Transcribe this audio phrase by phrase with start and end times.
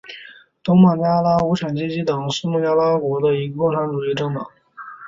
[0.63, 4.47] 东孟加拉无产阶级党是孟加拉国的一个共产主义政党。